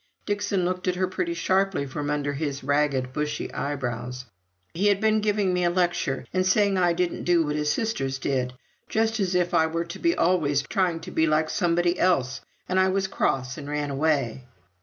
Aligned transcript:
Dixon 0.25 0.65
looked 0.65 0.87
at 0.87 0.95
her 0.95 1.05
pretty 1.07 1.35
sharply 1.35 1.85
from 1.85 2.09
under 2.09 2.33
his 2.33 2.63
ragged 2.63 3.13
bushy 3.13 3.53
eyebrows. 3.53 4.25
"He 4.73 4.87
had 4.87 4.99
been 4.99 5.21
giving 5.21 5.53
me 5.53 5.63
a 5.63 5.69
lecture, 5.69 6.25
and 6.33 6.43
saying 6.43 6.75
I 6.75 6.91
didn't 6.93 7.23
do 7.23 7.45
what 7.45 7.55
his 7.55 7.71
sisters 7.71 8.17
did 8.17 8.53
just 8.89 9.19
as 9.19 9.35
if 9.35 9.53
I 9.53 9.67
were 9.67 9.85
to 9.85 9.99
be 9.99 10.15
always 10.15 10.63
trying 10.63 11.01
to 11.01 11.11
be 11.11 11.27
like 11.27 11.51
somebody 11.51 11.99
else 11.99 12.41
and 12.67 12.79
I 12.79 12.87
was 12.87 13.05
cross 13.07 13.59
and 13.59 13.69
ran 13.69 13.91
away." 13.91 14.43